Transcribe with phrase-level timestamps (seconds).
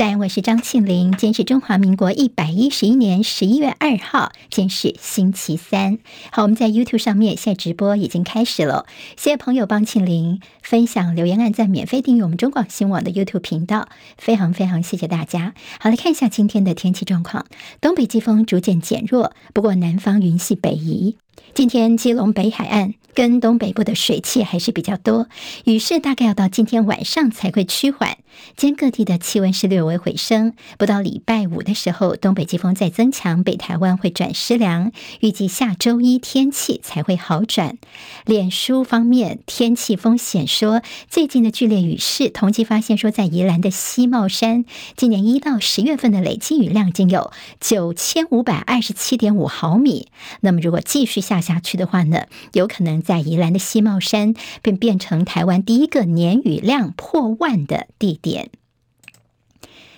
[0.00, 1.12] 在，我是张庆玲。
[1.12, 5.98] 今天是中华民国一百一十一年十一月二号，今天是星期三。
[6.32, 8.86] 好，我们在 YouTube 上面现在直播已经开始了。
[9.18, 15.52] 谢谢朋友帮庆玲分享、留言、按赞、免费订阅我们中广新网的 YouTube 频道，非常非常谢谢大家。
[15.78, 17.44] 好，来看一下今天的天气状况。
[17.82, 21.18] 东北季风逐渐减弱，不过南方云系北移。
[21.52, 25.28] 今天基隆北海岸跟东北部的水汽还是比较多，
[25.64, 28.18] 雨势大概要到今天晚上才会趋缓。
[28.56, 34.92] 今天各地的气温是略微回升，不到礼拜五的时候，东北季风再增强，北台湾会转湿凉。
[35.20, 37.76] 预计下周一天气才会好转。
[38.24, 44.64] 脸书方面，天气风险说，最近的剧烈雨势，统计发现说，在宜兰的西帽山，
[44.96, 50.08] 今年一到十月份的累计雨量仅有九千五百二十七点五毫米。
[50.40, 58.50] 那么如果继续下下去的话呢，有可能在宜兰的西茂山便变成台湾第一个年雨量破万的地点。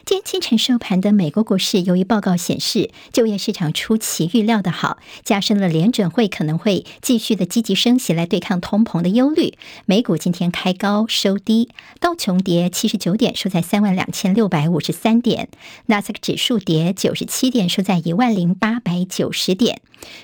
[0.04, 9.54] 今天清晨收盘的美国股市，由于报告显示就业市场出奇预料的好，加深了联准会可能会继续的积极升息来对抗通膨的忧虑。
[9.86, 11.68] 美股今天开高收低，
[12.00, 15.46] 道琼跌七十九点，收在三万两千六百五十三点；
[15.86, 19.76] 纳斯克指数跌九十七点，收在一万零八百九十点；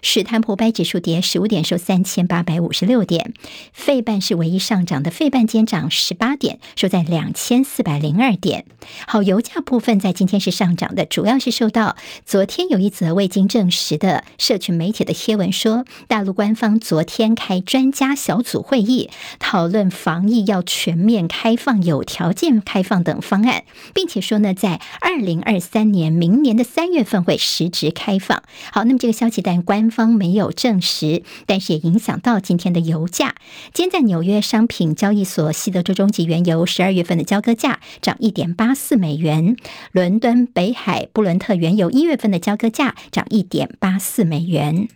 [0.02, 3.30] 史坦普白指数跌十五点，收三千八百五十六点；
[3.72, 8.64] 费半是唯一上涨的，费半间涨十八点，收在两千四百零二点。
[9.06, 9.62] 好，油价。
[9.68, 28.42] 部分在今天是上涨的，主要是受到昨天有一则未经证实的社群媒体的贴文说，大陆官方昨天开专家小组会议，讨论防疫要全面开放、有条件开放等方案，并且说呢，在二零二三年明年的三月份会实质开放。
[28.72, 33.34] 好，那么这个消息但官方没有证实，但是也影响到今天的油价。
[33.74, 39.57] 今天在纽约商品交易所，西德州中级原油十二月份的交割价涨一点八四美元。
[39.92, 44.88] 伦敦北海布伦特原油一月份的交割价涨一点八四美元。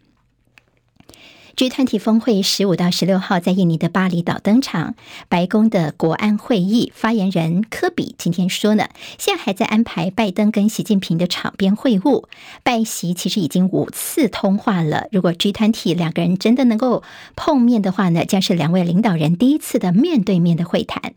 [1.55, 4.95] G20 峰会十五到十六号在印尼的巴厘岛登场，
[5.29, 12.25] 白宫的国安会议发言人科比今天说呢，现在还在安排拜登跟习近平的场边会晤，
[12.63, 15.09] 拜习其实已经五次通话了。
[15.13, 17.03] 如果 G20 两个人真的能够
[17.37, 21.13] 碰面的话呢，将是两位领导人第一次的面对面的会谈。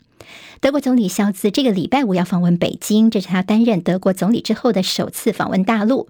[0.60, 6.08] 德国总理肖兹这个礼拜五要访问北京，这是他担任德国总理之后的首次访问大陆。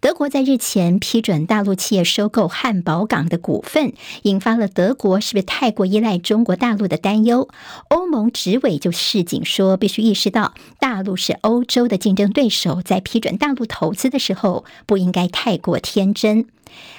[0.00, 3.92] 德国在日前批准大陆企业收购汉堡港的股份，
[4.22, 7.48] 引发了德国是不是太过依赖中国大陆的担忧。
[7.88, 16.46] 欧盟执委就示警说，必须意识到大陆是欧洲的竞争对手，在批准大陆投资的时候，不应该太过天真。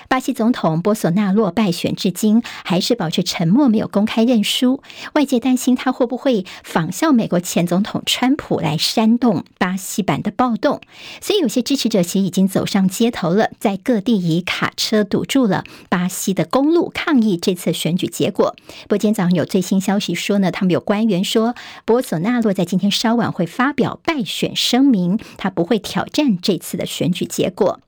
[0.08, 4.82] 巴西总统波索纳洛败选至今还是保持沉默，没有公开认输。
[5.14, 10.82] 外界担心他会不会仿效美国前总统川普来煽动巴西版的暴动，
[11.22, 18.56] 所以有些支持者其实已经走上街头了，在各地以卡车堵住了巴西的公路，抗议这次选举结果。
[18.84, 21.54] 不过今天早上有最新消息说呢，他们有官员说
[21.86, 27.80] 波索纳洛在今天稍晚会发表败选声明，他不会挑战这次的选举结果。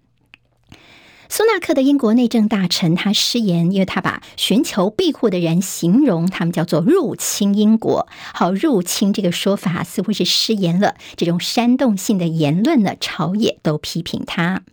[1.33, 8.05] 苏纳克的英国内政大臣他失言，因为他把寻求庇护的人形容他们叫做入侵英国。
[8.33, 10.95] 好，入侵这个说法似乎是失言了。
[11.15, 14.63] 这种煽动性的言论呢，朝野都批评他。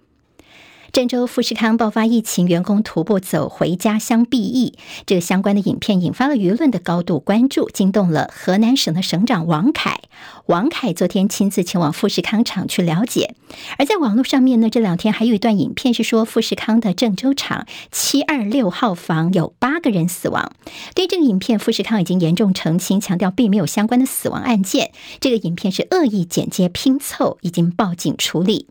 [0.90, 4.74] 郑州富士康爆发疫情，员工徒步走回家乡避疫，
[5.06, 10.00] 这个相关的影片引发了舆论的高度关注，惊动了河南省的省长王凯。
[10.46, 13.34] 王凯昨天亲自前往富士康厂去了解，
[13.76, 20.52] 而在网络上面呢，这两天还有一段影片是说富士康的郑州厂七二六号房有八个人死亡。
[20.94, 24.90] 对这个影片，富士康已经严重澄清，强调并没有相关的死亡案件。
[25.20, 28.66] 这个影片是恶意剪接拼凑，已经报警处理。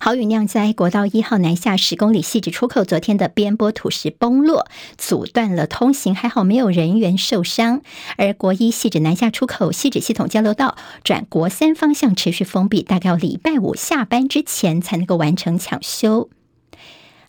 [0.00, 7.82] 好雨酿灾，国道一号南下十公里细致出口，昨天的边坡土石崩落，阻断了通行，还好没有人员受伤。
[8.16, 16.30] 而国一汐止南下出口细致系统交流道转国三方向持续封闭，大概要礼拜五下班之前才能够完成抢修。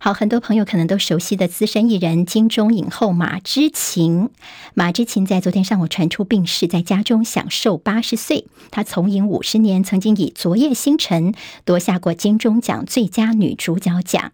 [0.01, 4.29] 好，很多朋友可能都熟悉的资深艺人金钟影后马之琴，
[4.73, 8.45] 马之琴在昨天上午传出病逝，在家中享受八十岁。
[8.71, 11.33] 她从影五十年，曾经以《昨夜星辰》
[11.65, 14.31] 夺下过金钟奖最佳女主角奖。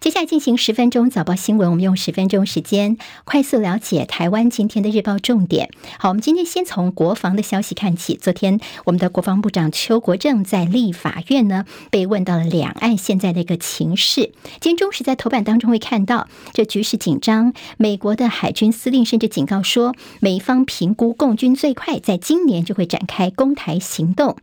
[0.00, 5.68] 接下来进行十分钟早报新闻，我们用十分钟时间快速了解台湾今天的日报重点。
[5.98, 8.14] 好，我们今天先从国防的消息看起。
[8.16, 14.32] 昨天，我们的国防部长邱国正在立法院呢被问到了两岸现在的一个情势。
[14.58, 17.52] 今天中时在头版当中会看到，这局势紧张。
[17.76, 24.38] 美国的海军司令甚至警告说，美方评估共军最快在今年就会展开攻台行动。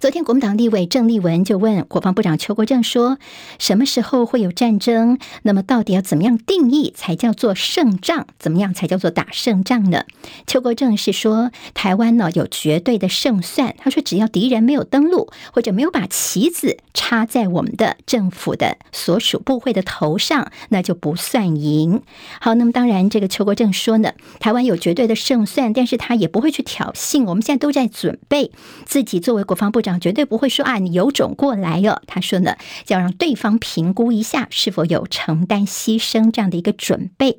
[0.00, 3.18] 昨天，国民党立委郑丽文就问国防部长邱国正说
[3.58, 5.18] ：“什么时候会有战争？
[5.42, 8.26] 那么到底要怎么样定义才叫做胜仗？
[8.38, 10.04] 怎么样才叫做打胜仗呢？”
[10.46, 13.74] 邱国正是说：“台湾呢有绝对的胜算。
[13.78, 22.02] 他说，只要敌人没有登陆，或者没有把旗子插在我们的政府的所属部会的头上，那就不算赢。”
[22.40, 27.24] 好，那么当然，这个邱国正说呢，台湾有绝对的胜算，但是他也不会去挑衅。
[27.24, 28.50] 我们现在都在准备
[28.84, 29.67] 自己作为国防。
[29.70, 32.00] 部长绝对不会说啊，你有种过来哟。
[32.06, 32.56] 他说呢，
[32.88, 37.38] 要让对方评估一下是否有承担牺牲这样的一个准备。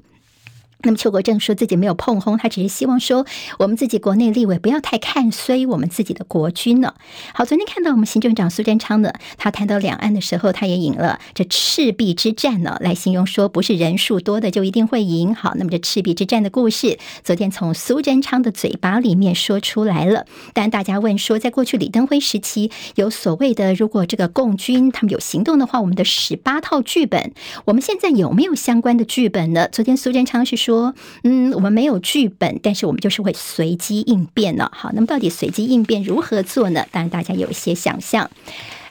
[0.82, 3.26] 那么邱国正说自己没有碰轰，他只是希望说
[3.58, 6.94] 我们自己国内立委不要太看衰我们自己的国军呢。
[7.34, 15.36] 好，昨天看到我们行政长苏贞昌呢，他谈到两岸的时候，他也引了这赤壁之战呢，来形容说不是人数多的就一定会赢。
[15.36, 20.26] 好，那么这赤壁之战的故事，昨天从苏贞昌的嘴巴里面说出来了。
[20.54, 27.34] 但大家问说，在过去李登辉时期有所谓的，如果这个共军他们有行动的话，我们的十八套剧本，
[27.66, 29.68] 我们现在有没有相关的剧本呢？
[29.70, 30.69] 昨天苏贞昌是说。
[30.70, 30.94] 说，
[31.24, 34.72] 嗯，我们没有剧本，但是我们就是会随机应变了。
[34.72, 36.86] 好，那么到底随机应变如何做呢？
[36.92, 38.30] 当然，大家有一些想象。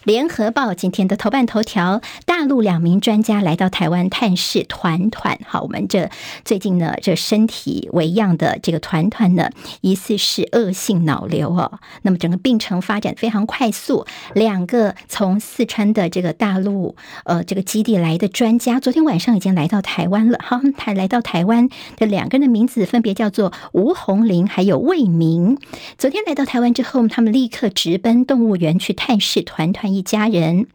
[0.09, 5.39] 联合报今天的头版头条：大陆两名专家来到台湾探视团团。
[5.47, 6.09] 好，我们这
[6.47, 9.51] 最近呢，这身体为恙的这个团团呢，
[9.83, 11.79] 疑似是恶性脑瘤哦。
[12.01, 14.07] 那么整个病程发展非常快速。
[14.33, 20.39] 两个从四川的这个大陆呃这个基地来的专家，昨天晚上已经来到台湾了。
[20.43, 21.69] 好，他来到台湾
[21.99, 25.59] 的两个人的名字分别叫做吴红林还有魏明。
[25.99, 30.69] 昨天来到台湾之后，他们立刻直奔动物园去探视团团一家人。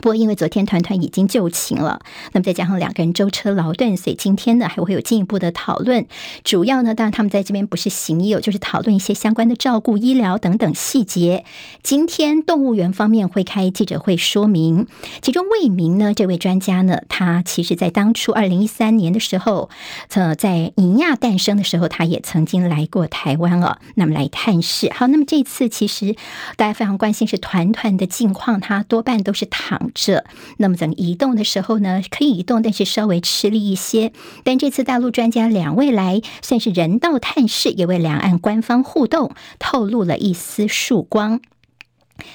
[0.00, 2.00] 不过，因为昨天团团已经就寝了，
[2.32, 6.06] 那么再加上两个人舟车劳顿，所以今天呢还会有进一步的讨论。
[6.44, 11.44] 主要呢，当然他们在这边不是行医，就是讨论一些相关的照顾、医疗等等细节。
[11.82, 14.86] 今天动物园方面会开记者会说明，
[15.20, 19.70] 其中魏明呢这位专家呢，他其实在当初二零一三年的时候，
[20.14, 24.92] 呃，在尼亚诞生的时候，他也曾经来过台湾了，那么来探视。
[24.92, 26.14] 好，那么这次其实
[26.56, 29.87] 大家非常关心是团团的近况，他多半都是躺。
[29.94, 30.24] 这，
[30.58, 34.12] 那么等移动的时候呢，可以移动，但是稍微吃力一些。
[34.44, 41.40] 但这次大陆专家两位来，算是人道探视，也为两岸官方互动透露了一丝曙光。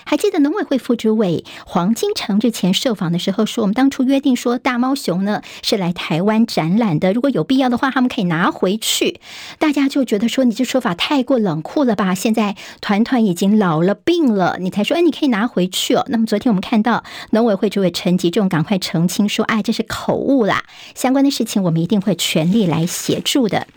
[0.06, 9.20] 还记得农委会副主委黄金城之前受访的时候说，我们当初约定说大猫熊呢是来台湾展览的，如果有必要的话，他们可以拿回去。
[9.60, 12.14] 大家就觉得说你这说法太过冷酷了吧？
[12.16, 16.06] 现在团团已经老了病了，你才说哎你可以拿回去哦。
[16.10, 20.64] 那么昨天我们看到农委会主委陈吉仲赶快澄清说，哎这是口误啦，
[20.96, 23.68] 相关的事情我们一定会全力来协助的。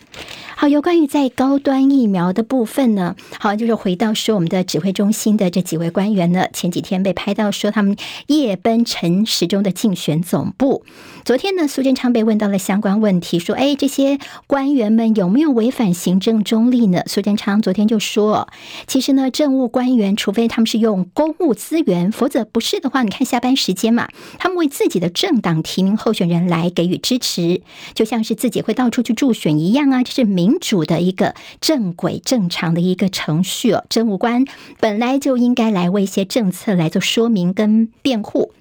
[0.58, 7.96] 好，有关于在高端疫苗的部分呢，好，就是回到说我们的指挥中心的这几位官员呢，前几天被拍到说他们
[8.26, 10.84] 夜奔陈时中的竞选总部。
[11.24, 18.48] 昨天呢，苏贞昌被问到了相关问题，说：“哎，这些官员们有没有违反行政中立呢？”苏贞昌昨天就说
[18.86, 24.08] ：“其实呢，政务官员除非他们是用公务资源，否则不是的话，你看下班时间嘛，
[24.38, 27.62] 他们为自己的政党提名候选人来给予支持，
[27.94, 34.44] 就像是自己会到处去助选一样啊，这是民。”民主的一个正轨正常的一个程序哦，政务官
[34.78, 38.52] 本来就应该来为一些政策来做说明跟辩护。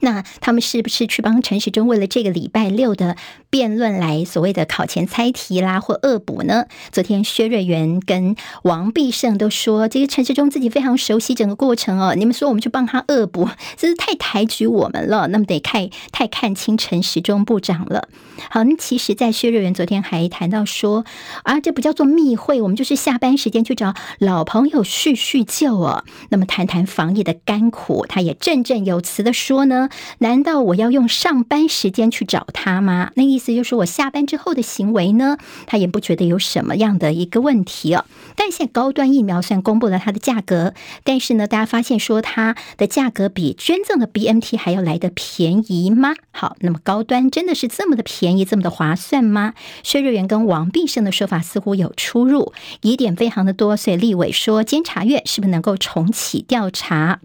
[0.00, 3.16] 那他们是不是去帮陈时中为了这个礼拜六的
[3.50, 6.64] 辩论来所谓的考前猜题啦或恶补呢？
[6.90, 12.14] 昨天薛瑞元跟王必胜都说，这个陈时中自己非常熟悉整个过程哦。
[12.16, 15.28] 你们说我们去帮他恶补，这是太抬举我们了。
[15.28, 18.08] 那么得太太看清陈时中部长了。
[18.48, 21.04] 好，那其实，在薛瑞元昨天还谈到说
[21.42, 26.04] 啊，这不叫做密会，我们就是下班时间去找老朋友叙叙旧哦。
[26.30, 29.89] 那么谈谈防疫的甘苦，他也振振有词的说呢。
[30.18, 33.10] 难道我要用上班时间去找他吗？
[33.14, 35.36] 那意思就是我下班之后的行为呢？
[35.66, 38.04] 他也不觉得有什么样的一个问题哦。
[38.36, 46.14] 但现在高端疫苗虽然公布了它的价格，但是呢，大家发现说它的价格比捐赠的 BNT 还要来得便宜吗？
[46.30, 49.54] 好，那么高端真的是这么的便宜，这么的划算吗？
[49.82, 57.20] 薛瑞元跟王必胜的说法似乎有出入，疑点非常的多，所以立委说监察院是不是能够重启调查？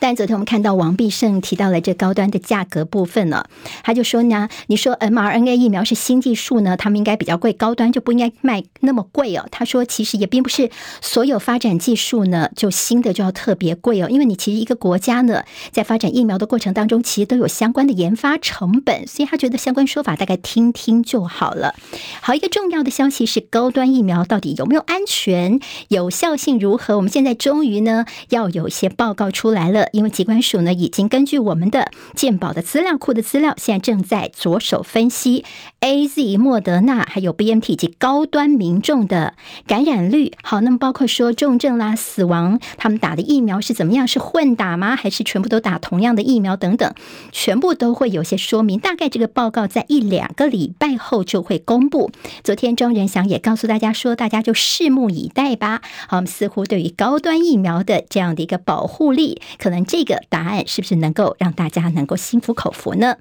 [0.00, 3.48] 但昨天我们看到王必胜提到了这高端的价格部分了，
[3.82, 9.46] 他就说呢，你说 mRNA 疫苗是新技术呢，他们应该比较贵，高端就不应该卖那么贵哦。
[9.50, 21.74] 他说其实也并不是所有发展技术呢就新的就要特别贵哦，因为你其实一个国家呢在发展疫苗的过程当中，其实都有相关的研发成本，所以他觉得相关说法大概听听就好了。
[22.20, 26.96] 好，一个重要的消息是高端疫苗到底有没有安全，有效性如何？
[26.96, 35.44] 我们现在终于呢要有一些报告出来了，因为疾管署呢已经根据我们的健保的资料库的资料，现在正在着手分析
[35.80, 39.34] AZ、莫德纳还有 B、M、T 及高端民众的
[39.66, 40.32] 感染率。
[40.42, 44.06] 好，那么包括说重症啦、死亡，他们打的疫苗是怎么样？
[44.06, 44.96] 是混打吗？
[44.96, 46.56] 还是全部都打同样的疫苗？
[46.56, 46.92] 等等，
[47.30, 48.78] 全部都会有些说明。
[48.78, 52.10] 大概这个报告在一两个礼拜后就会公布。
[52.42, 55.82] 昨天庄仁祥也告诉大家说，大家就拭目以待吧。
[56.08, 63.16] 好，我们似乎对于高端疫苗的这样的一个保护力，可能这个答案是不是能够让大家能够心服口服呢？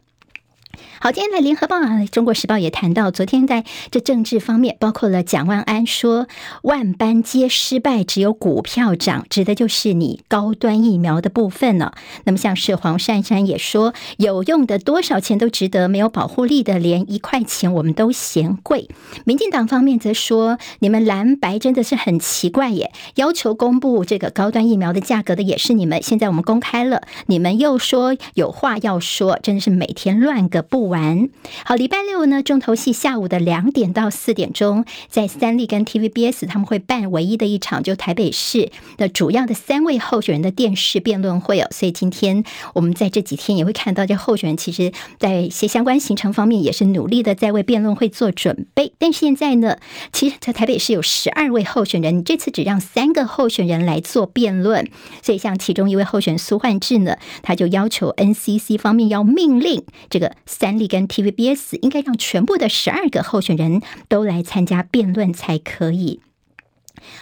[0.99, 6.27] 好，今天的联合报啊，《中国时报》也谈到，昨天在这政治方面，包括了蒋万安说
[6.63, 11.91] 万般皆失败，只有股票涨，指的就是你高端疫苗的部分呢。
[12.23, 18.89] 那么像是黄珊珊也说，有用的多少钱都值得，没有保护力的连一块钱我们都嫌贵。
[19.23, 31.29] 民进党方面则说，你们蓝白真的是很奇怪耶，要求公布这个高端疫苗的价格的也是你们，现在我们公开了，你们又说有话要说，真的是每天乱个不完
[31.65, 41.67] 好，礼拜六呢，重头戏下午的两点到四点钟，在三立跟 TVBS 他们会办唯一的一场，就台北市的主要的三位候选人的电视辩论会哦。
[41.71, 42.43] 所以今天
[42.73, 48.93] 我们在这几天也会看到，这候选人其实在一些相关行程方面也是努力的在为辩论会做准备。
[48.97, 49.77] 但现在呢，
[50.11, 54.89] 其实，在台北市有十二位候选人，这次只让三个候选人来做辩论。
[55.21, 60.77] 所以像其中一位候选人苏焕智呢，他就要求 NCC 方面要命令这个三。
[60.77, 66.19] 力跟 TVBS 应该让全部的十二个候选人都来参加辩论才可以。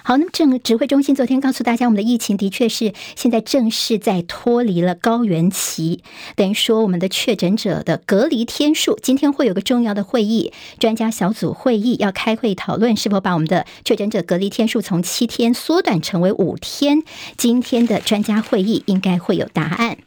[0.04, 6.01] 好，那么政指挥中心昨天告诉大家，我们的疫情的确是现在正式在脱离了高原期，
[6.36, 17.04] 等于说我们的确诊者的隔离天数，今天会有个重要的会议，专家小组会议要开会讨论是否把我们的确诊者隔离天数从七天缩短成为五天。
[17.38, 19.98] 今天的专家会议应该会有答案。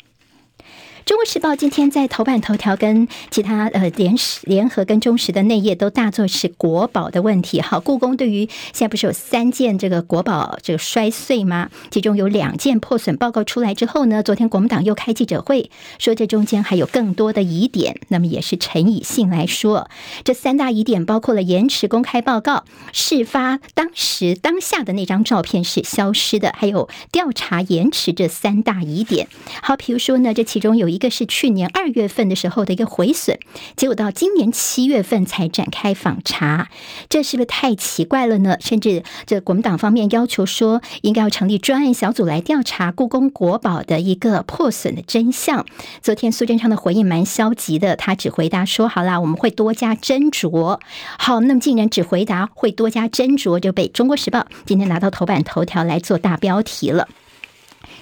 [1.09, 7.63] 中国时报今天在头版头条跟其他呃联时联合跟中时的内页都大作是国宝的问题。
[7.63, 11.71] 好，故宫对于现在不是有三件这个国宝这个摔碎吗？
[11.91, 17.99] 其中有两件破损报告出来之后呢，昨天国民党又开记者会说这中间还有更多的疑点。
[18.09, 19.89] 那么也是陈以信来说，
[20.25, 29.27] 这三大疑点包括了延迟公开报告、事发当时当下的那张照片是消失的，还有调查延迟这三大疑点。
[29.63, 30.98] 好，比如说呢，这其中有一。
[30.99, 33.39] 一个是去年二月份的时候的一个毁损，
[33.77, 36.71] 结果到今年七月份才展开访查，
[37.09, 38.57] 这是不是太奇怪了呢？
[38.59, 45.65] 甚至这国民党方面要求说，应该要成立专案小组来调查故宫国宝的一个破损的真相。
[46.03, 50.81] 昨天苏贞昌的回应蛮消极的，他只回答说：“好啦，我们会多加斟酌。”
[51.17, 57.07] 好，那么竟然只回答会多加斟酌，就被中国时报今天拿到头版头条来做大标题了。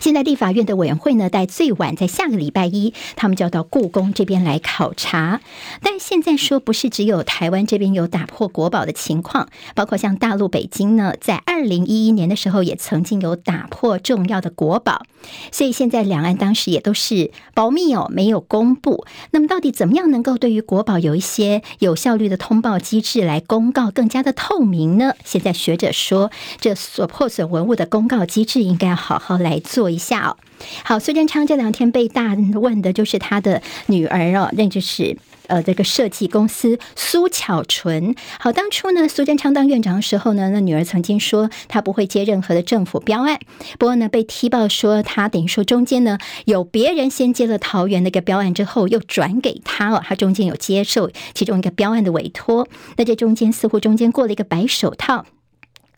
[0.01, 5.41] 现在立法院的委员会呢，在最晚在下个礼拜一，他们就要到故宫这边来考察。
[5.83, 15.03] 但现在说不是只有台湾这边有打破国宝的情况，包括像大陆北京呢，在二零一一年的时候也曾经有打破重要的国宝。
[15.51, 19.07] 所以现在两岸当时也都是保密哦，没有公布。
[19.31, 25.15] 那么到底怎么样能够对于国宝有一些有效率的通报机制来公告更加的透明呢？
[25.25, 29.86] 现在学者说，这所破损文物的公告机制应该要好好来做。
[29.91, 30.37] 一下哦，
[30.85, 35.17] 好，苏贞昌这两天被大问的就是他的女儿哦，那就是
[35.47, 38.15] 呃这个设计公司苏巧纯。
[38.39, 43.39] 好，当初呢，苏贞昌当院长的时候呢，那女儿曾经说她不会接任何的政府标案，
[43.79, 52.67] 不过呢，被踢爆说他等于说中间呢有别人先接了桃园那个标案之后又转给他哦，他中间有接受其中一个标案的委托，
[52.97, 55.27] 那这中间似乎中间过了一个白手套。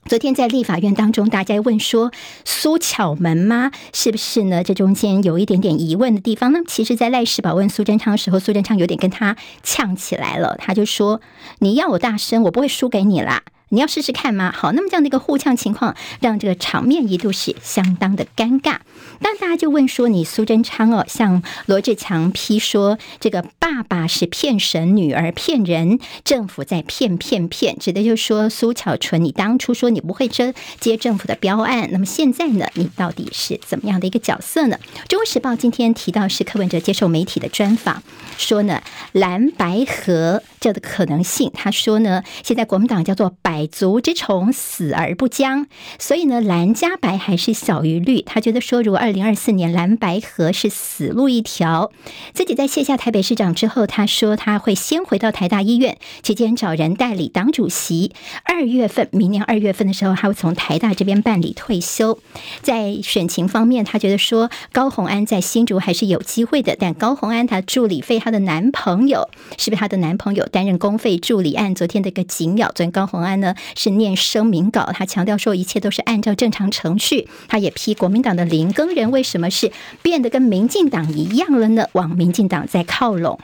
[0.09, 2.11] 昨天在立法院当中，大家问说
[2.47, 3.71] 苏巧门吗？
[3.93, 4.65] 是不是呢？
[4.65, 6.61] 这中间有一点点疑问的地方呢？
[6.67, 11.21] 其实，在赖世宝问苏贞昌的时候，苏贞昌有点跟他呛起来了，他就说
[11.61, 14.53] ：“你要我大声，我不会输给你啦。”你要试试看吗？
[14.57, 18.79] 好，那么这样的一个互呛情况，让这个场面一度是相当的尴尬。
[19.21, 34.79] 但大家就问说，你苏贞昌哦，向罗志强批说，这个爸爸是骗神，女儿骗人，政府在骗骗骗，指的就是说苏巧纯，你当初说你不会接接政府的标案，那么现在呢，你到底是怎么样的一个角色呢？
[35.09, 38.03] 中国时报今天提到是柯文哲接受媒体的专访，
[38.39, 38.81] 说呢
[39.13, 43.58] 蓝白合这的可能性，他说呢，现在国民党叫做白。
[43.59, 45.67] 百足之虫，死而不僵，
[45.99, 48.23] 所以呢，蓝加白还是小于绿。
[48.23, 51.91] 他觉得说，如果二零二四年蓝白合是死路一条，
[52.35, 58.13] 自己在卸下台北市长之后，他说他会先回到台大医院，期间找人代理党主席。
[58.45, 62.21] 二月份，明年二月份的时候，他会从台大这边办理退休。
[62.63, 71.75] 在选情方面，他觉得说高虹安在新竹还是有机会的，但高虹安她助理费她的男朋友，是不是她的男朋友担任公费助理案？
[71.75, 73.48] 昨天的一个紧咬，昨天高虹安呢？
[73.77, 77.29] 是念声明稿，他强调说一切都是按照正常程序。
[77.49, 79.71] 他也批国民党的林耕人为什么是
[80.03, 81.87] 变得跟民进党一样了呢？
[81.93, 83.39] 往民进党在靠拢。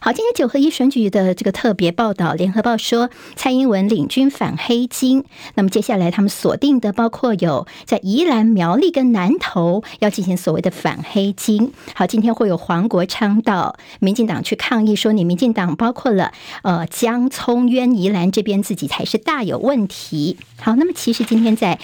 [0.00, 5.24] 好，今天九合一选举的这个特别报道，联合报说蔡英文领军反黑金。
[5.54, 11.72] 那么接下来他们锁定的包括有在宜兰苗栗跟南投要进行所谓的反黑金。
[11.94, 16.32] 好，今天会有黄国昌到民进党去抗议，说你民进党包括了
[16.62, 20.38] 呃江聪渊宜兰这边自己才是大有问题。
[20.60, 21.78] 好，那么其实今天在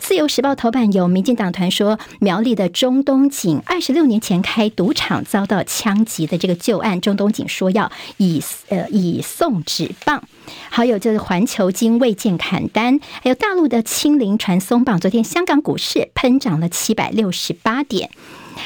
[0.00, 7.45] 自由时报头版有民进党团说苗栗的中东锦二十六年前开赌场遭到枪击的这个旧案，中东锦。
[7.46, 10.22] 说要以呃以送纸棒，
[10.68, 14.98] 还有就是环球金未见砍单，还有大陆的清零传松绑。
[15.00, 18.10] 昨天香港股市喷涨了七百六十八点，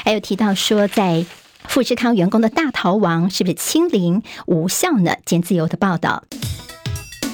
[0.05, 1.25] 还有提到说在
[1.69, 5.15] 富士康员工的大逃亡是不是清零无效呢？
[5.25, 6.25] 见自由的报道。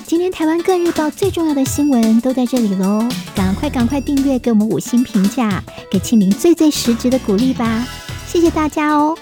[0.05, 7.85] 今天台湾各日报最重要的新闻都在这里喽，赶快赶快订阅，给我们五星评价，给清零最最实质的鼓励吧，
[8.26, 9.17] 谢谢大家哦。